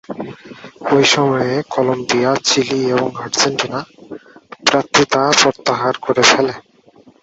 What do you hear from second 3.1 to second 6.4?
Argentina প্রার্থীতা প্রত্যাহার করে